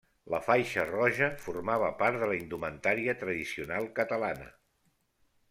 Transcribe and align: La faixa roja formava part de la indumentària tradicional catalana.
La 0.33 0.37
faixa 0.45 0.85
roja 0.91 1.27
formava 1.43 1.91
part 1.99 2.19
de 2.23 2.31
la 2.31 2.39
indumentària 2.39 3.17
tradicional 3.21 3.93
catalana. 4.01 4.51